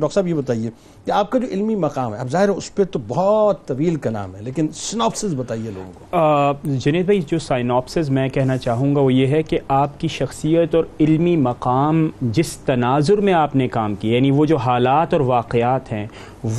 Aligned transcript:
Doctor 0.00 0.14
صاحب 0.14 0.26
یہ 0.26 0.34
بتائیے 0.34 0.70
کہ 1.04 1.10
آپ 1.10 1.30
کا 1.30 1.38
جو 1.38 1.46
علمی 1.52 1.74
مقام 1.74 2.14
ہے، 2.14 2.18
اب 2.18 2.30
ظاہر 2.30 2.48
ہے 2.48 2.54
اس 2.54 2.74
پہ 2.74 2.84
تو 2.92 2.98
بہت 3.08 3.66
طویل 3.66 3.96
کلام 4.06 4.34
ہے، 4.36 4.40
لیکن 4.42 4.68
سناپسز 4.74 5.34
بتائیے 5.34 5.70
لوگوں 5.74 5.92
کو۔ 5.98 6.74
جنید 6.84 7.04
بھائی، 7.04 7.20
جو 7.26 7.38
سائنوپسز 7.38 8.10
میں 8.10 8.28
کہنا 8.28 8.56
چاہوں 8.56 8.94
گا 8.96 9.00
وہ 9.00 9.12
یہ 9.12 9.26
ہے 9.26 9.42
کہ 9.42 9.58
آپ 9.68 10.00
کی 10.00 10.08
شخصیت 10.08 10.74
اور 10.74 10.84
علمی 11.00 11.36
مقام 11.36 12.08
جس 12.22 12.56
تناظر 12.66 13.20
میں 13.20 13.34
آپ 13.34 13.56
نے 13.56 13.68
کام 13.68 13.94
کی 13.94 14.12
یعنی 14.14 14.30
وہ 14.30 14.46
جو 14.46 14.56
حالات 14.66 15.12
اور 15.14 15.20
واقعات 15.30 15.92
ہیں، 15.92 16.06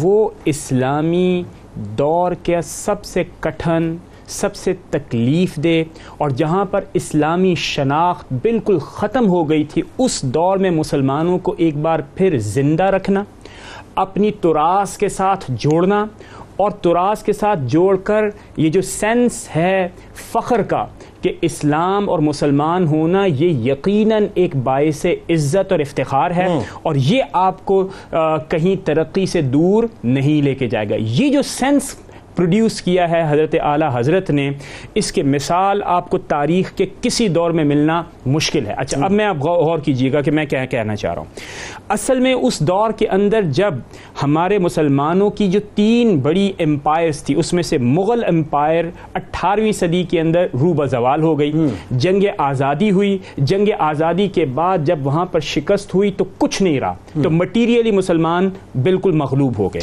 وہ 0.01 0.29
اسلامی 0.45 1.43
دور 1.97 2.31
کے 2.43 2.61
سب 2.65 3.03
سے 3.05 3.23
کٹھن 3.39 3.95
سب 4.27 4.55
سے 4.55 4.73
تکلیف 4.89 5.55
دے 5.55 5.83
اور 6.17 6.29
جہاں 6.29 6.65
پر 6.65 6.83
اسلامی 6.93 7.55
شناخت 7.55 8.33
بالکل 8.41 8.79
ختم 8.79 9.27
ہو 9.27 9.49
گئی 9.49 9.63
تھی 9.63 9.81
اس 9.97 10.21
دور 10.21 10.57
میں 10.57 10.71
مسلمانوں 10.71 11.39
کو 11.39 11.55
ایک 11.57 11.77
بار 11.77 11.99
پھر 12.15 12.37
زندہ 12.37 12.83
رکھنا 12.83 13.23
اپنی 13.95 14.31
تراس 14.31 14.97
کے 14.97 15.09
ساتھ 15.09 15.45
جوڑنا 15.49 16.05
اور 16.57 16.71
تراس 16.71 17.23
کے 17.23 17.33
ساتھ 17.33 17.59
جوڑ 17.65 17.97
کر 17.97 18.23
یہ 18.57 18.69
جو 18.69 18.81
سینس 18.81 19.47
ہے 19.55 19.87
فخر 20.15 20.61
کا 20.61 20.85
کہ 21.21 21.33
اسلام 21.41 22.09
اور 22.09 22.19
مسلمان 22.19 22.87
ہونا 22.87 23.25
یہ 23.25 23.71
یقیناً 23.71 24.25
ایک 24.35 24.55
باعث 24.55 25.05
عزت 25.29 25.71
اور 25.71 25.79
افتخار 25.79 26.31
ہے 26.31 26.59
اور 26.81 26.95
یہ 26.95 27.23
آپ 27.31 27.65
کو 27.65 27.87
کہیں 28.49 28.85
ترقی 28.85 29.25
سے 29.25 29.41
دور 29.41 29.83
نہیں 30.03 30.41
لے 30.41 30.55
کے 30.55 30.67
جائے 30.67 30.89
گا۔ 30.89 30.95
یہ 30.99 31.29
جو 31.29 31.41
سینس 31.41 31.95
پروڈیوس 32.35 32.81
کیا 32.81 33.09
ہے 33.09 33.23
حضرت 33.29 33.55
اعلیٰ 33.61 33.89
حضرت 33.93 34.29
نے 34.29 34.51
اس 34.95 35.11
کے 35.11 35.23
مثال 35.23 35.81
آپ 35.85 36.09
کو 36.09 36.17
تاریخ 36.17 36.71
کے 36.71 36.85
کسی 37.01 37.27
دور 37.27 37.51
میں 37.51 37.63
ملنا 37.63 38.03
مشکل 38.25 38.67
ہے۔ 38.67 38.73
اچھا 38.77 39.05
اب 39.05 39.11
میں 39.11 39.25
آپ 39.25 39.37
غور 39.37 39.79
کیجیے 39.79 40.13
گا 40.13 40.21
کہ 40.21 40.31
میں 40.31 40.45
کیا 40.45 40.65
کہنا 40.65 40.95
چاہ 40.95 41.13
رہا 41.13 41.21
ہوں۔ 41.21 41.29
اصل 41.89 42.19
میں 42.19 42.33
اس 42.33 42.59
دور 42.59 42.91
کے 42.91 43.07
اندر 43.07 43.41
جب 43.41 43.73
ہمارے 44.23 44.57
مسلمانوں 44.57 45.29
کی 45.29 45.47
جو 45.47 45.59
تین 45.75 46.19
بڑی 46.19 46.51
امپائرز 46.59 47.23
تھی 47.23 47.35
اس 47.35 47.53
میں 47.53 47.63
سے 47.63 47.77
مغل 47.77 48.23
امپائر 48.27 48.85
اٹھارویں 49.13 49.71
صدی 49.71 50.03
کے 50.03 50.21
اندر 50.21 50.47
روبہ 50.53 50.85
زوال 50.85 51.21
ہو 51.21 51.39
گئی 51.39 51.51
جنگ 51.91 52.23
آزادی 52.37 52.91
ہوئی۔ 52.91 53.17
جنگ 53.37 53.67
آزادی 53.79 54.27
کے 54.27 54.45
بعد 54.45 54.77
جب 54.77 54.99
وہاں 55.03 55.25
پر 55.25 55.39
شکست 55.39 55.95
ہوئی 55.95 56.11
تو 56.11 56.25
کچھ 56.37 56.61
نہیں 56.61 56.79
رہا۔ 56.79 56.93
تو 57.23 57.29
مٹیریلی 57.29 57.91
مسلمان 57.91 58.49
بالکل 58.83 59.11
مغلوب 59.11 59.59
ہو 59.59 59.67
گئے۔ 59.67 59.81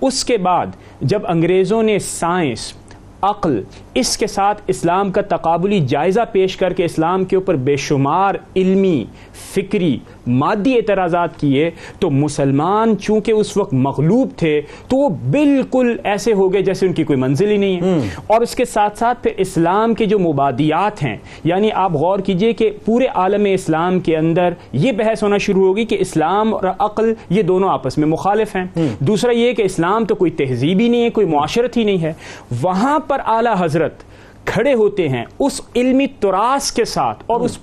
اس 0.00 0.24
کے 0.24 0.38
بعد 0.38 0.66
جب 1.00 1.22
انگریزوں 1.28 1.82
نے 1.82 1.91
سائنس 1.98 2.74
عقل 3.22 3.62
اس 3.94 4.16
کے 4.16 4.26
ساتھ 4.26 4.62
اسلام 4.66 5.12
کا 5.12 5.20
تقابلی 5.20 5.80
جائزہ 5.80 6.20
پیش 6.32 6.56
کر 6.56 6.72
کے 6.72 6.84
اسلام 6.84 7.24
کے 7.24 7.36
اوپر 7.36 7.56
بے 7.56 7.76
شمار 7.76 8.34
علمی 8.56 9.04
فکری 9.54 9.98
مادی 10.26 10.74
اعتراضات 10.74 11.40
کیے 11.40 11.70
تو 11.98 12.10
مسلمان 12.10 12.98
چونکہ 12.98 13.32
اس 13.32 13.56
وقت 13.56 13.74
مغلوب 13.74 14.28
تھے 14.36 14.62
تو 14.88 14.96
وہ 14.96 15.08
بالکل 15.08 15.96
ایسے 16.04 16.32
ہو 16.32 16.52
گئے 16.52 16.62
جیسے 16.62 16.86
ان 16.86 16.92
کی 16.92 17.04
کوئی 17.04 17.18
منزل 17.18 17.50
ہی 17.50 17.56
نہیں 17.56 17.76
ہے۔ 17.76 18.08
اور 18.26 18.40
اس 18.40 18.54
کے 18.54 18.64
ساتھ 18.64 18.98
ساتھ 18.98 19.22
پھر 19.22 19.30
اسلام 19.36 19.94
کے 19.94 20.06
جو 20.06 20.18
مبادیات 20.18 21.02
ہیں 21.04 21.16
یعنی 21.44 21.72
آپ 21.74 21.92
غور 21.92 22.18
کیجیے 22.18 22.52
کہ 22.52 22.70
پورے 22.84 23.06
عالم 23.06 23.46
اسلام 23.54 24.00
کے 24.00 24.16
اندر 24.16 24.52
یہ 24.72 24.92
بحث 24.92 25.22
ہونا 25.22 25.38
شروع 25.38 25.66
ہوگی 25.66 25.84
کہ 25.84 25.96
اسلام 26.00 26.54
اور 26.54 26.62
عقل 26.78 27.14
یہ 27.30 27.42
دونوں 27.42 27.68
آپس 27.68 27.98
میں 27.98 28.08
مخالف 28.08 28.56
ہیں۔ 28.56 28.64
دوسرا 28.98 29.32
یہ 29.32 29.52
کہ 29.52 29.62
اسلام 29.62 30.04
تو 30.04 30.14
کوئی 30.14 30.30
تہذیب 30.30 30.80
ہی 30.80 30.88
نہیں 30.88 31.02
ہے 31.02 31.10
کوئی 31.10 31.26
معاشرت 31.26 31.76
ہی 31.76 31.84
نہیں 31.84 32.02
ہے۔ 32.02 32.12
وہاں 32.62 32.98
پر 32.98 33.11
اعلیٰ 33.20 33.54
حضرت 33.58 34.02
کھڑے 34.44 34.74
ہوتے 34.74 35.08
ہیں 35.08 35.24
اس 35.38 35.60
علمی 35.76 36.06
تراس 36.06 36.72
کے 36.72 36.84
ساتھ 36.84 37.24
اور 37.26 37.40
اس 37.40 37.58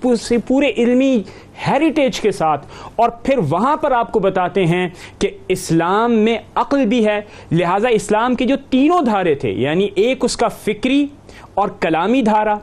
پورے 0.47 0.71
علمی 0.77 1.23
ہیریٹیج 1.67 2.21
کے 2.21 2.31
ساتھ 2.31 2.65
اور 2.95 3.09
پھر 3.09 3.37
وہاں 3.49 3.77
پر 3.77 3.91
آپ 3.91 4.11
کو 4.11 4.19
بتاتے 4.19 4.65
ہیں 4.65 4.89
کہ 5.19 5.29
اسلام 5.47 6.13
میں 6.13 6.37
عقل 6.55 6.85
بھی 6.85 7.05
ہے 7.07 7.21
لہٰذا 7.51 7.89
اسلام 7.89 8.35
کے 8.35 8.45
جو 8.45 8.55
تینوں 8.69 9.01
دھارے 9.01 9.35
تھے 9.35 9.51
یعنی 9.51 9.87
ایک 9.95 10.25
اس 10.25 10.37
کا 10.37 10.47
فکری 10.47 11.07
اور 11.53 11.69
کلامی 11.79 12.21
دھارا 12.21 12.55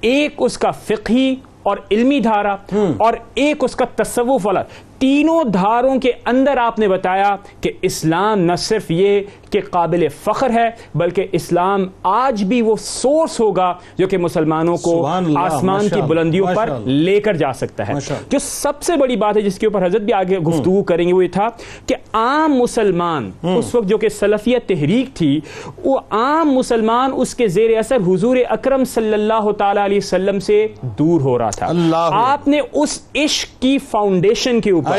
ایک 0.00 0.32
اس 0.38 0.58
کا 0.58 0.70
فقہی 0.70 1.34
اور 1.62 1.76
علمی 1.90 2.20
دھارا 2.20 2.56
اور 2.96 3.14
ایک 3.34 3.64
اس 3.64 3.76
کا 3.76 3.84
تصوف 3.96 4.46
والا۔ 4.46 4.62
تینوں 4.98 5.44
دھاروں 5.44 6.00
کے 6.00 6.12
اندر 6.24 6.56
آپ 6.56 6.78
نے 6.78 6.88
بتایا 6.88 7.36
کہ 7.60 7.70
اسلام 7.82 8.38
نہ 8.40 8.52
صرف 8.58 8.90
یہ 8.90 9.20
کہ 9.50 9.60
قابل 9.70 10.08
فخر 10.24 10.50
ہے 10.50 10.70
بلکہ 10.94 11.26
اسلام 11.32 11.86
آج 12.02 12.44
بھی 12.44 12.62
وہ 12.62 12.76
سورس 12.80 13.40
ہوگا 13.40 13.74
جو 13.98 14.06
کہ 14.06 14.18
مسلمانوں 14.18 14.76
کو 14.76 15.06
آسمان 15.36 15.88
کی 15.88 16.00
بلندیوں 16.08 16.46
پر 16.56 16.70
لے 16.84 17.20
کر 17.20 17.34
جا 17.34 17.52
سکتا 17.52 17.88
ہے۔ 17.88 17.92
جو 18.28 18.38
سب 18.38 18.82
سے 18.82 18.96
بڑی 18.96 19.16
بات 19.16 19.36
ہے 19.36 19.42
جس 19.42 19.58
کے 19.58 19.66
اوپر 19.66 19.86
حضرت 19.86 20.02
بھی 20.02 20.12
آگے 20.12 20.38
گفتگو 20.38 20.82
کریں 20.82 21.08
گے 21.08 21.12
وہ 21.12 21.24
یہ 21.24 21.28
تھا 21.28 21.48
کہ 21.86 21.94
عام 22.16 22.54
مسلمان 22.54 23.30
اس 23.56 23.74
وقت 23.74 23.88
جو 23.88 23.98
کہ 23.98 24.08
سلفیہ 24.08 24.58
تحریک 24.66 25.16
تھی 25.16 25.40
وہ 25.84 25.98
عام 26.10 26.52
مسلمان 26.52 27.10
اس 27.16 27.34
کے 27.34 27.48
زیر 27.48 27.76
اثر 27.78 27.96
حضور 28.06 28.36
اکرم 28.50 28.84
صلی 28.84 29.12
اللہ 29.12 29.50
تعالی 29.58 29.80
علیہ 29.84 29.98
وسلم 29.98 30.38
سے 30.40 30.66
دور 30.98 31.20
ہو 31.20 31.38
رہا 31.38 31.50
تھا۔ 31.50 31.66
آپ 32.12 32.48
نے 32.48 32.60
اس 32.72 32.98
عشق 33.14 33.62
کی 33.62 33.78
فاؤنڈیشن 33.90 34.60
کے 34.60 34.70
اوپر 34.70 34.90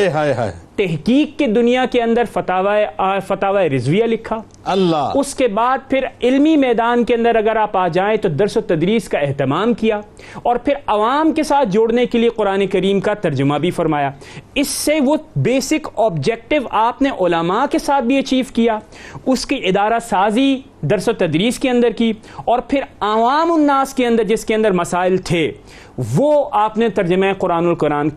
تحقیق 0.77 1.39
کے 1.39 1.47
دنیا 1.47 1.85
کے 1.91 2.01
اندر 2.01 2.23
فتح 2.33 3.51
رضویہ 3.75 4.03
لکھا۔ 4.03 4.37
اللہ۔ 4.65 5.11
اس 5.15 5.35
کے 5.35 5.47
بعد 5.47 5.77
پھر 5.89 5.99
علمی 6.23 6.57
میدان 6.57 7.03
کے 7.03 7.15
اندر 7.15 7.35
اگر 7.35 7.55
آپ 7.55 7.77
آ 7.77 7.87
جائیں 7.87 8.17
تو 8.17 8.29
درس 8.29 8.57
و 8.57 8.61
تدریس 8.61 9.09
کا 9.09 9.19
اہتمام 9.19 9.73
کیا 9.73 9.99
اور 10.33 10.55
پھر 10.55 10.73
عوام 10.87 11.31
کے 11.31 11.43
ساتھ 11.43 11.69
جوڑنے 11.69 12.05
کے 12.05 12.17
لیے 12.17 12.29
قرآن 12.29 12.67
کریم 12.67 12.99
کا 12.99 13.13
ترجمہ 13.13 13.57
بھی 13.57 13.71
فرمایا۔ 13.71 14.11
اس 14.55 14.67
سے 14.67 14.99
وہ 15.05 15.17
بیسک 15.35 15.87
آبجیکٹو 15.95 16.67
آپ 16.71 17.01
نے 17.01 17.09
علماء 17.19 17.65
کے 17.71 17.79
ساتھ 17.79 18.05
بھی 18.05 18.17
اچیو 18.17 18.43
کیا۔ 18.53 18.79
اس 19.25 19.45
کی 19.45 19.55
ادارہ 19.55 19.99
سازی 19.99 20.57
درس 20.89 21.09
و 21.09 21.11
تدریس 21.13 21.59
کے 21.59 21.69
اندر 21.69 21.89
کی 21.89 22.13
اور 22.35 22.59
پھر 22.59 22.81
عوام 22.99 23.51
الناس 23.51 23.93
کے 23.93 24.07
اندر 24.07 24.23
جس 24.23 24.45
کے 24.45 24.55
اندر 24.55 24.71
مسائل 24.71 25.17
تھے 25.17 25.51
وہ 26.15 26.49
آپ 26.51 26.77
نے 26.77 26.89
ترجمہ 26.89 27.25
قرآن 27.37 27.67
القرآن 27.67 28.09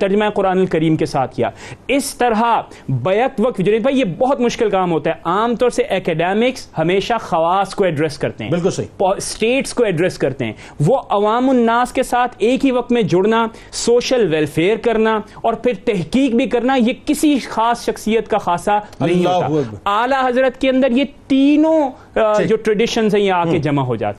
ترجمہ 0.00 0.24
قرآن 0.34 0.58
الکریم 0.58 0.96
کے 0.96 1.06
ساتھ 1.06 1.36
کیا۔ 1.36 1.50
اس 1.88 2.14
طرح 2.14 2.60
بیک 2.88 3.32
وقت 3.38 3.58
جنید 3.58 3.82
بھائی 3.82 3.98
یہ 3.98 4.04
بہت 4.04 4.40
مشکل 4.40 4.70
کام 4.70 4.92
ہوتا 4.92 5.10
ہے۔ 5.10 5.14
عام 5.24 5.56
طور 5.56 5.70
سے 5.70 5.82
ایکیڈیمکس 5.82 6.68
ہمیشہ 6.78 7.14
خواص 7.20 7.74
کو 7.74 7.84
ایڈریس 7.84 8.18
کرتے 8.18 8.44
ہیں۔ 8.44 8.50
بالکل 8.50 8.70
صحیح۔ 8.70 9.04
اسٹیٹس 9.16 9.74
کو 9.74 9.84
ایڈریس 9.84 10.18
کرتے 10.18 10.44
ہیں۔ 10.44 10.52
وہ 10.86 10.96
عوام 11.08 11.50
الناس 11.50 11.92
کے 11.92 12.02
ساتھ 12.02 12.36
ایک 12.38 12.66
ہی 12.66 12.70
وقت 12.70 12.92
میں 12.92 13.02
جڑنا 13.02 13.46
سوشل 13.72 14.34
ویلفیئر 14.34 14.76
کرنا 14.76 15.20
اور 15.34 15.52
پھر 15.52 15.72
تحقیق 15.84 16.34
بھی 16.34 16.46
کرنا 16.46 16.74
یہ 16.74 16.92
کسی 17.06 17.38
خاص 17.38 17.84
شخصیت 17.84 18.28
کا 18.28 18.38
خاصا 18.38 18.78
نہیں 19.00 19.26
ہوتا۔ 19.26 20.00
اعلیٰ 20.02 20.28
حضرت 20.28 20.60
کے 20.60 20.68
اندر 20.68 20.90
یہ 20.90 21.04
تینوں 21.26 21.87
جو 22.48 22.56
ٹریڈیشنز 22.56 23.14
ہیں 23.14 23.22
یہ 23.22 23.32
آ 23.32 23.44
کے 23.44 23.58
جمع 23.58 23.82
ہو 23.82 23.96
جاتے 23.96 24.16